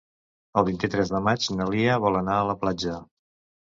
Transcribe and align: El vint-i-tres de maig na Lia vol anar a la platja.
El 0.61 0.65
vint-i-tres 0.69 1.13
de 1.17 1.23
maig 1.29 1.47
na 1.59 1.71
Lia 1.77 2.01
vol 2.09 2.21
anar 2.25 2.43
a 2.43 2.53
la 2.53 2.61
platja. 2.67 3.01